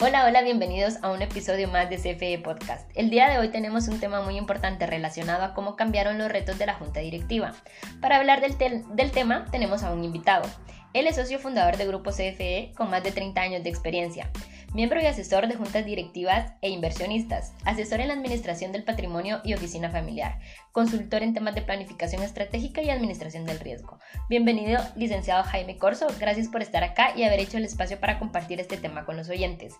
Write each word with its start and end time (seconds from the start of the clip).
Hola, 0.00 0.26
hola, 0.26 0.42
bienvenidos 0.42 0.94
a 1.02 1.10
un 1.10 1.22
episodio 1.22 1.66
más 1.66 1.90
de 1.90 1.96
CFE 1.96 2.38
Podcast. 2.38 2.88
El 2.94 3.10
día 3.10 3.28
de 3.28 3.38
hoy 3.38 3.48
tenemos 3.48 3.88
un 3.88 3.98
tema 3.98 4.22
muy 4.22 4.36
importante 4.36 4.86
relacionado 4.86 5.42
a 5.42 5.54
cómo 5.54 5.74
cambiaron 5.74 6.18
los 6.18 6.30
retos 6.30 6.56
de 6.56 6.66
la 6.66 6.74
Junta 6.74 7.00
Directiva. 7.00 7.52
Para 8.00 8.18
hablar 8.18 8.40
del, 8.40 9.10
tema 9.10 9.46
tenemos 9.50 9.82
a 9.82 9.92
un 9.92 10.04
invitado. 10.04 10.48
Él 10.94 11.08
es 11.08 11.16
socio 11.16 11.40
fundador 11.40 11.78
de 11.78 11.88
Grupo 11.88 12.10
CFE 12.10 12.74
con 12.76 12.90
más 12.90 13.02
de 13.02 13.10
30 13.10 13.40
años 13.40 13.64
de 13.64 13.70
experiencia 13.70 14.30
miembro 14.74 15.00
y 15.00 15.06
asesor 15.06 15.48
de 15.48 15.54
juntas 15.54 15.84
directivas 15.84 16.52
e 16.60 16.70
inversionistas, 16.70 17.52
asesor 17.64 18.00
en 18.00 18.08
la 18.08 18.14
administración 18.14 18.70
del 18.72 18.84
patrimonio 18.84 19.40
y 19.44 19.54
oficina 19.54 19.90
familiar, 19.90 20.38
consultor 20.72 21.22
en 21.22 21.34
temas 21.34 21.54
de 21.54 21.62
planificación 21.62 22.22
estratégica 22.22 22.82
y 22.82 22.90
administración 22.90 23.44
del 23.44 23.60
riesgo. 23.60 23.98
Bienvenido, 24.28 24.80
licenciado 24.96 25.42
Jaime 25.44 25.78
Corso, 25.78 26.06
gracias 26.20 26.48
por 26.48 26.62
estar 26.62 26.84
acá 26.84 27.12
y 27.16 27.22
haber 27.22 27.40
hecho 27.40 27.56
el 27.56 27.64
espacio 27.64 27.98
para 27.98 28.18
compartir 28.18 28.60
este 28.60 28.76
tema 28.76 29.04
con 29.04 29.16
los 29.16 29.28
oyentes. 29.30 29.74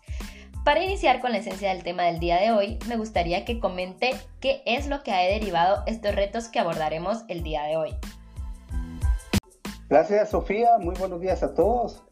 Para 0.65 0.83
iniciar 0.83 1.21
con 1.21 1.33
la 1.33 1.39
esencia 1.39 1.71
del 1.71 1.83
tema 1.83 2.05
del 2.05 2.19
día 2.19 2.41
de 2.41 2.51
hoy, 2.51 2.79
me 2.89 2.97
gustaría 2.97 3.45
que 3.45 3.61
comente 3.61 4.11
qué 4.41 4.63
es 4.67 4.87
lo 4.87 5.03
que 5.03 5.13
ha 5.13 5.19
derivado 5.19 5.83
estos 5.87 6.15
retos 6.15 6.49
que 6.49 6.59
abordaremos 6.59 7.25
el 7.29 7.43
día 7.43 7.65
de 7.65 7.77
hoy. 7.77 7.95
Gracias 9.89 10.31
Sofía, 10.31 10.77
muy 10.79 10.95
buenos 10.97 11.21
días 11.21 11.43
a 11.43 11.55
todos. 11.55 12.03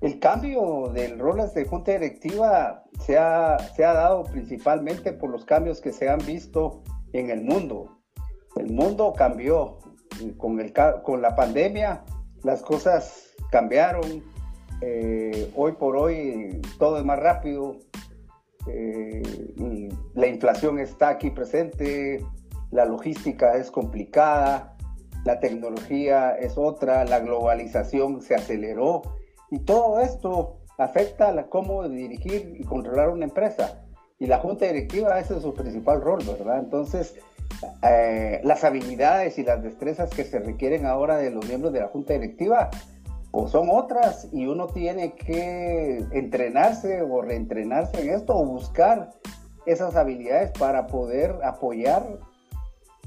El 0.00 0.18
cambio 0.18 0.90
del 0.94 1.18
roles 1.18 1.52
de 1.52 1.66
junta 1.66 1.92
directiva 1.92 2.84
se 3.00 3.18
ha, 3.18 3.58
se 3.58 3.84
ha 3.84 3.92
dado 3.92 4.24
principalmente 4.24 5.12
por 5.12 5.28
los 5.28 5.44
cambios 5.44 5.80
que 5.82 5.92
se 5.92 6.08
han 6.08 6.24
visto 6.24 6.82
en 7.12 7.28
el 7.28 7.42
mundo. 7.42 7.98
El 8.56 8.72
mundo 8.72 9.12
cambió 9.12 9.78
con, 10.38 10.58
el, 10.58 10.72
con 11.02 11.20
la 11.20 11.36
pandemia, 11.36 12.02
las 12.42 12.62
cosas 12.62 13.34
cambiaron. 13.50 14.24
Eh, 14.80 15.52
hoy 15.54 15.72
por 15.72 15.96
hoy 15.96 16.62
todo 16.78 16.98
es 16.98 17.04
más 17.04 17.18
rápido. 17.18 17.76
Eh, 18.68 19.22
la 20.14 20.26
inflación 20.26 20.78
está 20.78 21.10
aquí 21.10 21.30
presente, 21.30 22.24
la 22.70 22.86
logística 22.86 23.54
es 23.56 23.70
complicada, 23.70 24.76
la 25.26 25.40
tecnología 25.40 26.32
es 26.38 26.56
otra, 26.56 27.04
la 27.04 27.20
globalización 27.20 28.22
se 28.22 28.34
aceleró 28.34 29.02
y 29.50 29.58
todo 29.60 30.00
esto 30.00 30.58
afecta 30.78 31.28
a 31.28 31.46
cómo 31.46 31.88
dirigir 31.88 32.56
y 32.58 32.64
controlar 32.64 33.10
una 33.10 33.24
empresa. 33.24 33.82
Y 34.18 34.26
la 34.26 34.38
junta 34.38 34.66
directiva, 34.66 35.18
es 35.18 35.28
su 35.28 35.54
principal 35.54 36.00
rol, 36.00 36.22
¿verdad? 36.26 36.58
Entonces, 36.58 37.16
eh, 37.82 38.40
las 38.44 38.64
habilidades 38.64 39.38
y 39.38 39.42
las 39.42 39.62
destrezas 39.62 40.10
que 40.10 40.24
se 40.24 40.38
requieren 40.38 40.86
ahora 40.86 41.16
de 41.16 41.30
los 41.30 41.46
miembros 41.46 41.72
de 41.72 41.80
la 41.80 41.88
junta 41.88 42.14
directiva, 42.14 42.70
pues 43.30 43.50
son 43.50 43.68
otras 43.70 44.28
y 44.32 44.46
uno 44.46 44.66
tiene 44.68 45.14
que 45.14 46.04
entrenarse 46.12 47.02
o 47.02 47.22
reentrenarse 47.22 48.00
en 48.00 48.10
esto 48.10 48.36
o 48.36 48.44
buscar 48.44 49.10
esas 49.66 49.96
habilidades 49.96 50.50
para 50.58 50.86
poder 50.86 51.36
apoyar 51.44 52.18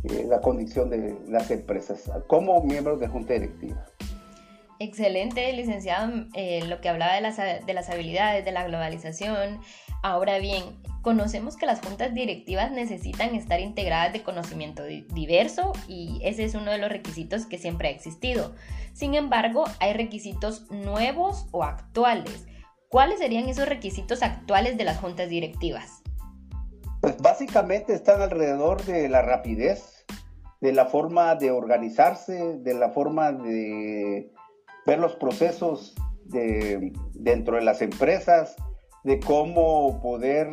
eh, 0.03 0.25
la 0.27 0.41
condición 0.41 0.89
de 0.89 1.17
las 1.27 1.49
empresas 1.52 2.09
como 2.27 2.61
miembros 2.64 2.99
de 2.99 3.08
junta 3.08 3.33
directiva. 3.33 3.86
Excelente, 4.84 5.50
licenciado, 5.53 6.12
eh, 6.34 6.62
lo 6.67 6.81
que 6.81 6.89
hablaba 6.89 7.14
de 7.14 7.22
las, 7.22 7.38
de 7.38 7.73
las 7.73 7.89
habilidades, 7.89 8.44
de 8.44 8.52
la 8.52 8.66
globalización. 8.66 9.62
Ahora 10.02 10.39
bien, 10.39 10.62
conocemos 11.02 11.56
que 11.56 11.66
las 11.66 11.80
juntas 11.80 12.14
directivas 12.14 12.70
necesitan 12.70 13.34
estar 13.34 13.61
integradas 13.61 14.11
de 14.11 14.23
conocimiento 14.23 14.84
diverso 14.84 15.72
y 15.88 16.20
ese 16.26 16.44
es 16.44 16.54
uno 16.54 16.70
de 16.70 16.80
los 16.80 16.89
requisitos 16.89 17.45
que 17.45 17.58
siempre 17.58 17.88
ha 17.88 17.92
existido. 17.92 18.56
Sin 18.92 19.16
embargo, 19.16 19.64
hay 19.80 19.94
requisitos 19.94 20.70
nuevos 20.70 21.48
o 21.52 21.64
actuales. 21.64 22.45
¿Cuáles 22.89 23.20
serían 23.20 23.48
esos 23.48 23.70
requisitos 23.70 24.22
actuales 24.22 24.78
de 24.78 24.84
las 24.84 24.98
juntas 24.98 25.30
directivas? 25.30 26.04
Pues 27.00 27.15
básicamente 27.20 27.94
están 27.94 28.21
alrededor 28.21 28.83
de 28.83 29.08
la 29.08 29.21
rapidez, 29.21 30.05
de 30.60 30.73
la 30.73 30.88
forma 30.88 31.36
de 31.36 31.52
organizarse, 31.52 32.58
de 32.58 32.73
la 32.73 32.89
forma 32.89 33.32
de 33.32 34.33
ver 34.86 34.99
los 34.99 35.16
procesos 35.16 35.95
de, 36.26 36.94
dentro 37.14 37.55
de 37.55 37.64
las 37.64 37.82
empresas, 37.82 38.55
de 39.04 39.20
cómo 39.20 40.02
poder 40.02 40.49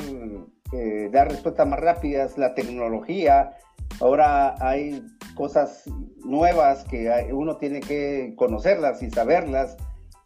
eh, 0.73 1.09
dar 1.13 1.29
respuestas 1.29 1.67
más 1.67 1.81
rápidas, 1.81 2.39
la 2.39 2.55
tecnología. 2.55 3.57
Ahora 4.01 4.55
hay 4.61 5.05
cosas 5.35 5.85
nuevas 6.25 6.85
que 6.85 7.11
uno 7.33 7.57
tiene 7.57 7.81
que 7.81 8.35
conocerlas 8.37 9.03
y 9.03 9.11
saberlas. 9.11 9.77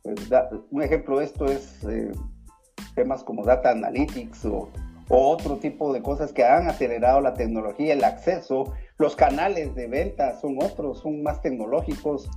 Pues, 0.02 0.28
un 0.70 0.82
ejemplo 0.82 1.18
de 1.18 1.24
esto 1.24 1.46
es 1.46 1.82
eh, 1.84 2.12
temas 2.94 3.24
como 3.24 3.44
data 3.44 3.70
analytics 3.70 4.44
o, 4.44 4.68
o, 5.08 5.28
otro 5.30 5.56
tipo 5.56 5.92
de 5.92 6.02
cosas 6.02 6.32
que 6.32 6.44
han 6.44 6.68
acelerado 6.68 7.20
la 7.20 7.34
tecnología, 7.34 7.94
el 7.94 8.04
acceso. 8.04 8.72
Los 8.98 9.16
canales 9.16 9.74
de 9.74 9.86
venta 9.86 10.38
son 10.40 10.58
otros, 10.62 11.00
son 11.00 11.22
más 11.22 11.40
tecnológicos. 11.40 12.28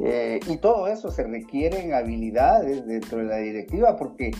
Eh, 0.00 0.40
y 0.48 0.56
todo 0.56 0.88
eso 0.88 1.10
se 1.10 1.22
requieren 1.22 1.94
habilidades 1.94 2.86
dentro 2.86 3.18
de 3.18 3.24
la 3.24 3.36
directiva 3.36 3.96
porque 3.96 4.32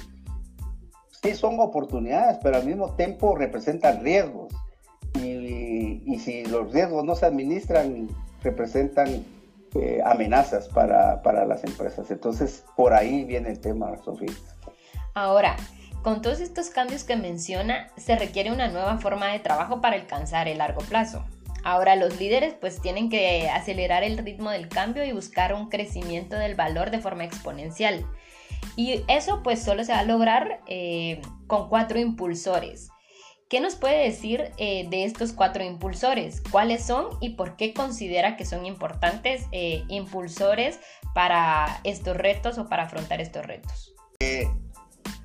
sí 1.22 1.34
son 1.34 1.60
oportunidades, 1.60 2.38
pero 2.42 2.56
al 2.56 2.66
mismo 2.66 2.94
tiempo 2.96 3.36
representan 3.36 4.02
riesgos. 4.02 4.52
Y, 5.14 6.18
si 6.18 6.44
los 6.46 6.72
riesgos 6.72 7.04
no 7.04 7.14
se 7.14 7.26
administran, 7.26 8.08
representan 8.42 9.24
eh, 9.74 10.00
amenazas 10.04 10.68
para, 10.68 11.22
para, 11.22 11.44
las 11.44 11.64
empresas. 11.64 12.10
Entonces, 12.10 12.64
por 12.76 12.94
ahí 12.94 13.24
viene 13.24 13.50
el 13.50 13.60
tema, 13.60 13.96
Sofía. 14.04 14.32
Ahora, 15.14 15.56
con 16.02 16.22
todos 16.22 16.40
estos 16.40 16.70
cambios 16.70 17.04
que 17.04 17.16
menciona, 17.16 17.88
se 17.96 18.16
requiere 18.16 18.52
una 18.52 18.68
nueva 18.68 18.98
forma 18.98 19.32
de 19.32 19.38
trabajo 19.40 19.80
para 19.80 19.96
alcanzar 19.96 20.48
el 20.48 20.58
largo 20.58 20.82
plazo. 20.82 21.24
Ahora 21.64 21.96
los 21.96 22.20
líderes 22.20 22.54
pues 22.60 22.80
tienen 22.80 23.08
que 23.08 23.48
acelerar 23.48 24.04
el 24.04 24.18
ritmo 24.18 24.50
del 24.50 24.68
cambio 24.68 25.02
y 25.02 25.12
buscar 25.12 25.54
un 25.54 25.70
crecimiento 25.70 26.36
del 26.36 26.54
valor 26.54 26.90
de 26.90 27.00
forma 27.00 27.24
exponencial. 27.24 28.06
Y 28.76 29.02
eso 29.08 29.42
pues 29.42 29.62
solo 29.62 29.82
se 29.82 29.92
va 29.92 30.00
a 30.00 30.04
lograr 30.04 30.60
eh, 30.66 31.22
con 31.46 31.70
cuatro 31.70 31.98
impulsores. 31.98 32.90
¿Qué 33.48 33.60
nos 33.60 33.76
puede 33.76 34.04
decir 34.04 34.52
eh, 34.58 34.86
de 34.90 35.04
estos 35.04 35.32
cuatro 35.32 35.64
impulsores? 35.64 36.42
¿Cuáles 36.50 36.84
son 36.84 37.06
y 37.20 37.30
por 37.30 37.56
qué 37.56 37.72
considera 37.72 38.36
que 38.36 38.44
son 38.44 38.66
importantes 38.66 39.46
eh, 39.52 39.84
impulsores 39.88 40.80
para 41.14 41.80
estos 41.84 42.16
retos 42.16 42.58
o 42.58 42.68
para 42.68 42.84
afrontar 42.84 43.20
estos 43.20 43.46
retos? 43.46 43.94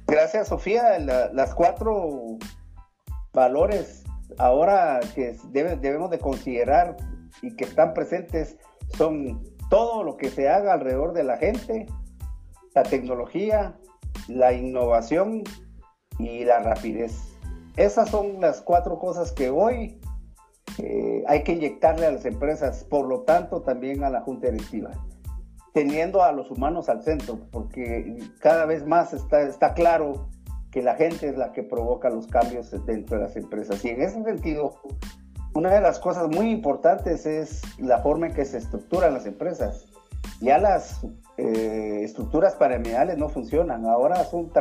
gracias 0.07 0.49
Sofía. 0.49 0.99
las 0.99 1.53
cuatro 1.55 2.37
valores 3.31 4.03
ahora 4.37 4.99
que 5.15 5.35
debemos 5.51 6.09
de 6.09 6.19
considerar 6.19 6.97
y 7.41 7.55
que 7.55 7.65
están 7.65 7.93
presentes 7.93 8.57
son 8.97 9.43
todo 9.69 10.03
lo 10.03 10.17
que 10.17 10.29
se 10.29 10.49
haga 10.49 10.73
alrededor 10.73 11.13
de 11.13 11.23
la 11.23 11.37
gente, 11.37 11.87
la 12.73 12.83
tecnología, 12.83 13.77
la 14.27 14.53
innovación 14.53 15.43
y 16.17 16.43
la 16.43 16.59
rapidez. 16.59 17.15
Esas 17.75 18.09
son 18.09 18.41
las 18.41 18.61
cuatro 18.61 18.99
cosas 18.99 19.31
que 19.31 19.49
hoy 19.49 19.99
eh, 20.77 21.23
hay 21.27 21.43
que 21.43 21.53
inyectarle 21.53 22.05
a 22.05 22.11
las 22.11 22.25
empresas, 22.25 22.83
por 22.83 23.07
lo 23.07 23.21
tanto 23.21 23.61
también 23.61 24.03
a 24.03 24.09
la 24.09 24.21
junta 24.21 24.49
directiva, 24.49 24.91
teniendo 25.73 26.23
a 26.23 26.31
los 26.31 26.51
humanos 26.51 26.89
al 26.89 27.03
centro, 27.03 27.39
porque 27.51 28.17
cada 28.39 28.65
vez 28.65 28.85
más 28.85 29.13
está, 29.13 29.41
está 29.41 29.73
claro 29.73 30.29
que 30.71 30.81
la 30.81 30.95
gente 30.95 31.29
es 31.29 31.37
la 31.37 31.51
que 31.51 31.63
provoca 31.63 32.09
los 32.09 32.27
cambios 32.27 32.71
dentro 32.85 33.17
de 33.17 33.23
las 33.23 33.35
empresas. 33.35 33.83
Y 33.83 33.89
en 33.89 34.01
ese 34.01 34.23
sentido, 34.23 34.75
una 35.53 35.73
de 35.73 35.81
las 35.81 35.99
cosas 35.99 36.27
muy 36.29 36.51
importantes 36.51 37.25
es 37.25 37.61
la 37.79 37.99
forma 37.99 38.27
en 38.27 38.33
que 38.33 38.45
se 38.45 38.57
estructuran 38.57 39.13
las 39.13 39.25
empresas. 39.25 39.87
Ya 40.41 40.57
las 40.57 41.01
eh, 41.37 42.01
estructuras 42.03 42.55
piramidales 42.55 43.17
no 43.17 43.29
funcionan. 43.29 43.85
Ahora 43.85 44.23
son 44.25 44.51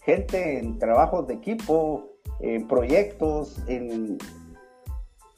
gente 0.00 0.58
en 0.58 0.78
trabajos 0.78 1.26
de 1.26 1.34
equipo, 1.34 2.08
en 2.40 2.66
proyectos, 2.66 3.62
en... 3.68 4.18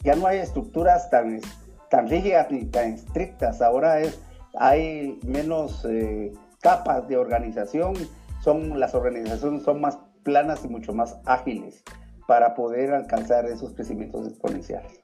ya 0.02 0.14
no 0.14 0.26
hay 0.26 0.38
estructuras 0.38 1.10
tan, 1.10 1.40
tan 1.90 2.08
rígidas 2.08 2.50
ni 2.50 2.64
tan 2.66 2.94
estrictas. 2.94 3.60
Ahora 3.60 4.00
es, 4.00 4.20
hay 4.58 5.18
menos 5.24 5.84
eh, 5.88 6.32
capas 6.60 7.08
de 7.08 7.16
organización 7.16 7.94
son, 8.44 8.78
las 8.78 8.94
organizaciones 8.94 9.62
son 9.62 9.80
más 9.80 9.98
planas 10.22 10.64
y 10.64 10.68
mucho 10.68 10.92
más 10.92 11.18
ágiles 11.24 11.82
para 12.28 12.54
poder 12.54 12.92
alcanzar 12.92 13.46
esos 13.46 13.72
crecimientos 13.72 14.28
exponenciales. 14.28 15.03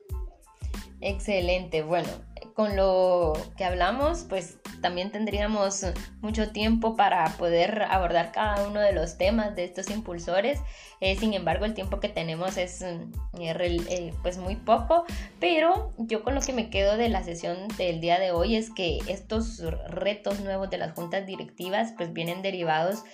Excelente, 1.03 1.83
bueno, 1.83 2.09
con 2.55 2.77
lo 2.77 3.33
que 3.57 3.65
hablamos, 3.65 4.27
pues 4.29 4.59
también 4.83 5.11
tendríamos 5.11 5.87
mucho 6.21 6.51
tiempo 6.53 6.95
para 6.95 7.25
poder 7.39 7.83
abordar 7.89 8.33
cada 8.33 8.69
uno 8.69 8.81
de 8.81 8.93
los 8.93 9.17
temas 9.17 9.57
de 9.57 9.65
estos 9.65 9.91
impulsores. 9.91 10.61
Eh, 11.01 11.17
sin 11.17 11.33
embargo, 11.33 11.65
el 11.65 11.73
tiempo 11.73 12.01
que 12.01 12.11
tenemos 12.11 12.59
es 12.59 12.83
eh, 12.83 12.99
eh, 13.39 14.13
pues 14.23 14.37
muy 14.37 14.57
poco, 14.57 15.05
pero 15.39 15.95
yo 15.97 16.23
con 16.23 16.35
lo 16.35 16.43
que 16.43 16.53
me 16.53 16.69
quedo 16.69 16.99
de 16.99 17.09
la 17.09 17.23
sesión 17.23 17.69
del 17.79 18.03
día 18.03 18.19
de 18.19 18.33
hoy 18.33 18.57
es 18.57 18.71
que 18.71 18.99
estos 19.09 19.63
retos 19.89 20.41
nuevos 20.41 20.69
de 20.69 20.77
las 20.77 20.93
juntas 20.93 21.27
directivas 21.27 21.95
pues 21.97 22.13
vienen 22.13 22.43
derivados, 22.43 23.05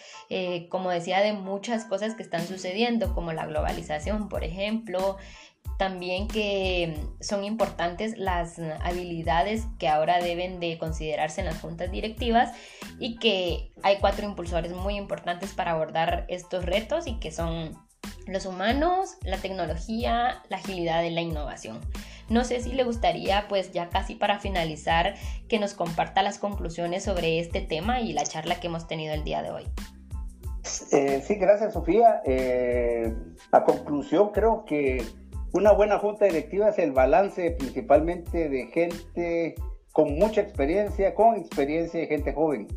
como 0.71 0.91
decía, 0.91 1.21
de 1.21 1.33
muchas 1.33 1.85
cosas 1.85 2.17
que 2.17 2.23
están 2.25 2.45
sucediendo, 2.47 3.15
como 3.15 3.33
la 3.33 3.47
globalización, 3.47 4.29
por 4.29 4.43
ejemplo, 4.43 5.19
también 5.79 6.29
que 6.29 6.99
son 7.21 7.45
importantes 7.45 8.17
las 8.17 8.59
habilidades 8.83 9.65
que 9.79 9.89
ahora 9.89 10.21
deben 10.21 10.61
de 10.61 10.79
considerarse 10.79 11.41
en 11.41 11.47
las 11.47 11.61
juntas 11.61 11.91
directivas 11.91 12.53
y 12.99 13.19
que 13.19 13.73
hay 13.83 13.99
cuatro 13.99 14.25
impulsores 14.25 14.73
muy 14.73 14.97
importantes 14.97 15.53
para 15.53 15.73
abordar 15.73 16.25
estos 16.29 16.65
retos 16.65 17.07
y 17.07 17.19
que 17.19 17.31
son 17.31 17.77
los 18.27 18.47
humanos, 18.47 19.17
la 19.23 19.39
tecnología, 19.39 20.43
la 20.49 20.57
agilidad 20.57 21.03
y 21.03 21.11
la 21.11 21.21
innovación. 21.21 21.81
No 22.29 22.45
sé 22.45 22.61
si 22.61 22.73
le 22.73 22.83
gustaría, 22.83 23.47
pues 23.49 23.73
ya 23.73 23.89
casi 23.89 24.17
para 24.17 24.41
finalizar, 24.41 25.15
que 25.49 25.59
nos 25.59 25.75
comparta 25.75 26.23
las 26.23 26.39
conclusiones 26.39 27.05
sobre 27.05 27.39
este 27.39 27.61
tema 27.61 28.01
y 28.01 28.13
la 28.13 28.25
charla 28.25 28.59
que 28.59 28.67
hemos 28.67 28.89
tenido 28.89 29.15
el 29.15 29.23
día 29.23 29.43
de 29.43 29.51
hoy. 29.51 29.65
Eh, 30.91 31.23
sí, 31.25 31.37
gracias 31.37 31.75
Sofía. 31.75 32.23
Eh, 32.25 33.15
a 33.53 33.63
conclusión 33.63 34.31
creo 34.33 34.65
que 34.65 35.05
una 35.57 35.73
buena 35.73 35.99
junta 35.99 36.27
directiva 36.27 36.69
es 36.69 36.79
el 36.79 36.93
balance 36.93 37.51
principalmente 37.53 38.49
de 38.49 38.67
gente 38.67 39.55
con 39.93 40.19
mucha 40.19 40.43
experiencia, 40.43 41.15
con 41.15 41.37
experiencia 41.37 42.03
y 42.03 42.07
gente 42.07 42.35
joven. 42.35 42.69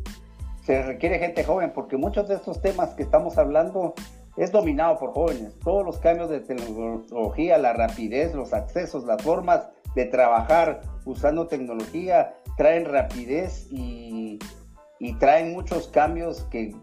Se 0.64 0.82
requiere 0.82 1.18
gente 1.18 1.44
joven 1.44 1.72
porque 1.74 1.98
muchos 1.98 2.28
de 2.28 2.36
estos 2.36 2.62
temas 2.62 2.94
que 2.94 3.02
estamos 3.02 3.36
hablando 3.36 3.94
es 4.36 4.50
dominado 4.50 4.98
por 4.98 5.12
jóvenes. 5.12 5.58
Todos 5.62 5.84
los 5.84 5.98
cambios 5.98 6.30
de 6.30 6.40
tecnología, 6.40 7.58
la 7.58 7.74
rapidez, 7.74 8.34
los 8.34 8.54
accesos, 8.54 9.04
las 9.04 9.22
formas 9.22 9.68
de 9.94 10.06
trabajar 10.06 10.80
usando 11.04 11.48
tecnología 11.48 12.34
traen 12.56 12.86
rapidez 12.86 13.66
y, 13.70 14.38
y 14.98 15.14
traen 15.18 15.52
muchos 15.52 15.88
cambios 15.88 16.44
que 16.50 16.74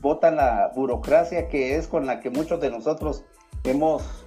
botan 0.00 0.36
la 0.36 0.72
burocracia 0.74 1.48
que 1.48 1.76
es 1.76 1.88
con 1.88 2.06
la 2.06 2.20
que 2.20 2.30
muchos 2.30 2.60
de 2.60 2.70
nosotros 2.70 3.24
hemos 3.64 4.24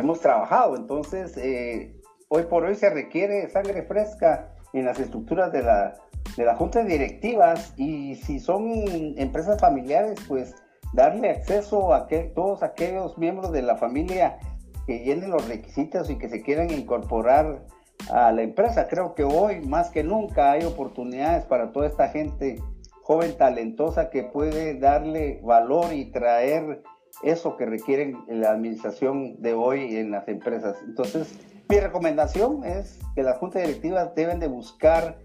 hemos 0.00 0.20
trabajado. 0.20 0.76
Entonces, 0.76 1.36
eh, 1.36 1.94
hoy 2.28 2.44
por 2.44 2.64
hoy 2.64 2.74
se 2.74 2.90
requiere 2.90 3.48
sangre 3.48 3.82
fresca 3.82 4.52
en 4.72 4.84
las 4.84 4.98
estructuras 4.98 5.52
de 5.52 5.62
la, 5.62 5.94
de 6.36 6.44
la 6.44 6.56
junta 6.56 6.82
directivas 6.84 7.72
y 7.76 8.16
si 8.16 8.40
son 8.40 8.70
empresas 9.16 9.60
familiares, 9.60 10.18
pues 10.28 10.54
darle 10.92 11.30
acceso 11.30 11.94
a 11.94 12.06
que, 12.06 12.24
todos 12.34 12.62
aquellos 12.62 13.16
miembros 13.18 13.52
de 13.52 13.62
la 13.62 13.76
familia 13.76 14.38
que 14.86 15.00
llenen 15.00 15.30
los 15.30 15.48
requisitos 15.48 16.10
y 16.10 16.18
que 16.18 16.28
se 16.28 16.42
quieran 16.42 16.70
incorporar 16.70 17.64
a 18.12 18.32
la 18.32 18.42
empresa. 18.42 18.88
Creo 18.88 19.14
que 19.14 19.24
hoy 19.24 19.60
más 19.60 19.90
que 19.90 20.02
nunca 20.02 20.52
hay 20.52 20.64
oportunidades 20.64 21.44
para 21.44 21.72
toda 21.72 21.86
esta 21.86 22.08
gente 22.08 22.60
joven 23.02 23.36
talentosa 23.36 24.10
que 24.10 24.24
puede 24.24 24.78
darle 24.78 25.40
valor 25.42 25.92
y 25.92 26.06
traer 26.12 26.82
eso 27.22 27.56
que 27.56 27.66
requieren 27.66 28.18
la 28.28 28.50
administración 28.50 29.40
de 29.40 29.54
hoy 29.54 29.96
en 29.96 30.10
las 30.10 30.26
empresas. 30.28 30.76
Entonces, 30.86 31.38
mi 31.68 31.78
recomendación 31.78 32.64
es 32.64 32.98
que 33.14 33.22
las 33.22 33.38
juntas 33.38 33.62
directivas 33.62 34.14
deben 34.14 34.40
de 34.40 34.48
buscar 34.48 35.18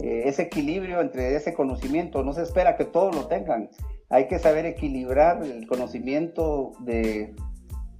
eh, 0.00 0.22
ese 0.26 0.42
equilibrio 0.42 1.00
entre 1.00 1.34
ese 1.34 1.54
conocimiento. 1.54 2.22
No 2.22 2.32
se 2.32 2.42
espera 2.42 2.76
que 2.76 2.84
todos 2.84 3.14
lo 3.14 3.26
tengan. 3.28 3.70
Hay 4.10 4.28
que 4.28 4.38
saber 4.38 4.66
equilibrar 4.66 5.42
el 5.42 5.66
conocimiento 5.66 6.72
de, 6.80 7.34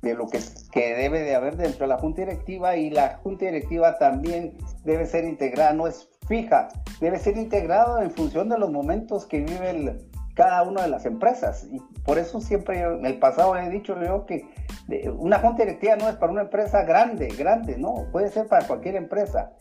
de 0.03 0.15
lo 0.15 0.29
que, 0.29 0.41
que, 0.73 0.95
debe 0.95 1.21
de 1.21 1.35
haber 1.35 1.57
dentro 1.57 1.87
de 1.87 1.89
la 1.89 1.99
junta 1.99 2.23
directiva 2.23 2.77
y 2.77 2.91
la 2.91 3.19
junta 3.23 3.47
directiva 3.47 3.99
también 3.99 4.57
debe 4.85 5.07
ser 5.07 5.25
integrada, 5.25 5.73
no 5.73 5.87
es 5.87 6.09
fija, 6.29 6.69
debe 7.01 7.19
ser 7.19 7.37
integrada 7.37 8.05
en 8.05 8.11
función 8.11 8.49
de 8.49 8.59
los 8.59 8.71
momentos 8.71 9.27
que 9.27 9.41
vive 9.41 9.71
el, 9.71 10.07
cada 10.37 10.62
una 10.62 10.83
de 10.83 10.88
las 10.88 11.06
empresas. 11.06 11.67
Y 11.73 11.81
por 12.05 12.19
eso 12.19 12.41
siempre 12.41 12.81
en 12.81 13.05
el 13.05 13.19
pasado 13.19 13.56
he 13.56 13.69
dicho 13.71 13.97
yo 14.00 14.27
que 14.27 14.47
una 15.19 15.41
junta 15.41 15.65
directiva 15.65 15.97
no 15.97 16.09
es 16.09 16.17
para 16.17 16.31
una 16.31 16.43
empresa 16.43 16.85
grande, 16.85 17.29
grande, 17.29 17.77
no, 17.79 18.06
puede 18.12 18.29
ser 18.29 18.47
para 18.47 18.67
cualquier 18.67 18.94
empresa. 18.94 19.53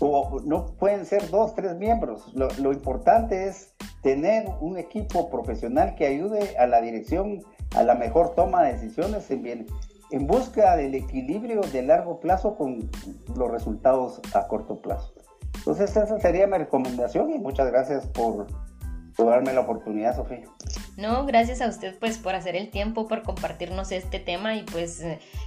O 0.00 0.40
no 0.44 0.66
pueden 0.66 1.06
ser 1.06 1.30
dos, 1.30 1.54
tres 1.54 1.76
miembros. 1.76 2.34
Lo, 2.34 2.72
importante 2.72 3.46
es 3.46 3.74
tener 4.02 4.46
un 4.60 4.76
equipo 4.76 5.30
profesional 5.30 5.94
que 5.94 6.06
ayude 6.06 6.58
a 6.58 6.66
la 6.66 6.80
dirección 6.80 7.42
a 7.76 7.84
la 7.84 7.94
mejor 7.94 8.34
toma 8.34 8.64
de 8.64 8.72
decisiones 8.72 9.30
en, 9.30 9.42
bien, 9.42 9.66
en 10.10 10.26
busca 10.26 10.76
del 10.76 10.94
equilibrio 10.94 11.60
de 11.60 11.82
largo 11.82 12.20
plazo 12.20 12.56
con 12.56 12.90
los 13.36 13.50
resultados 13.50 14.20
a 14.34 14.48
corto 14.48 14.80
plazo. 14.80 15.14
Entonces 15.58 15.96
esa 15.96 16.18
sería 16.18 16.46
mi 16.46 16.58
recomendación 16.58 17.30
y 17.30 17.38
muchas 17.38 17.70
gracias 17.70 18.06
por 18.08 18.46
por 19.16 19.26
darme 19.26 19.52
la 19.52 19.60
oportunidad, 19.60 20.16
Sofía. 20.16 20.44
No, 20.96 21.26
gracias 21.26 21.60
a 21.60 21.68
usted 21.68 21.98
pues 21.98 22.18
por 22.18 22.34
hacer 22.34 22.56
el 22.56 22.70
tiempo, 22.70 23.08
por 23.08 23.22
compartirnos 23.22 23.92
este 23.92 24.18
tema 24.18 24.56
y 24.56 24.62
pues 24.62 25.02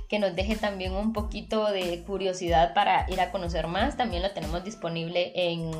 que 0.08 0.20
nos 0.20 0.36
deje 0.36 0.56
también 0.56 0.94
un 0.94 1.12
poquito 1.12 1.70
de 1.70 2.04
curiosidad 2.04 2.74
para 2.74 3.10
ir 3.10 3.20
a 3.20 3.32
conocer 3.32 3.68
más. 3.68 3.98
También 3.98 4.24
lo 4.24 4.32
tenemos 4.32 4.64
disponible 4.64 5.34
en 5.36 5.72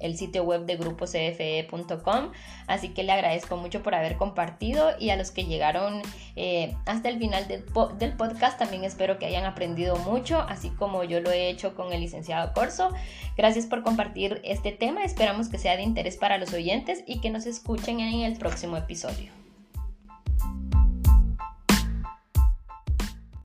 el 0.00 0.16
sitio 0.16 0.42
web 0.42 0.66
de 0.66 0.76
grupocfe.com. 0.76 2.32
Así 2.66 2.88
que 2.88 3.04
le 3.04 3.12
agradezco 3.12 3.56
mucho 3.56 3.82
por 3.82 3.94
haber 3.94 4.16
compartido 4.16 4.90
y 4.98 5.10
a 5.10 5.16
los 5.16 5.30
que 5.30 5.44
llegaron 5.44 6.02
eh, 6.34 6.74
hasta 6.84 7.08
el 7.08 7.18
final 7.18 7.46
del, 7.46 7.64
del 7.98 8.12
podcast 8.14 8.58
también 8.58 8.84
espero 8.84 9.18
que 9.18 9.26
hayan 9.26 9.44
aprendido 9.44 9.96
mucho, 9.96 10.40
así 10.40 10.70
como 10.70 11.04
yo 11.04 11.20
lo 11.20 11.30
he 11.30 11.48
hecho 11.48 11.74
con 11.74 11.92
el 11.92 12.00
licenciado 12.00 12.52
Corso. 12.54 12.90
Gracias 13.36 13.66
por 13.66 13.82
compartir 13.82 14.40
este 14.44 14.72
tema. 14.72 15.04
Esperamos 15.04 15.48
que 15.48 15.58
sea 15.58 15.76
de 15.76 15.82
interés 15.82 16.16
para 16.16 16.38
los 16.38 16.52
oyentes 16.52 17.04
y 17.06 17.20
que 17.20 17.30
nos 17.30 17.46
escuchen 17.46 18.00
en 18.00 18.22
el 18.22 18.36
próximo 18.36 18.76
episodio. 18.76 19.45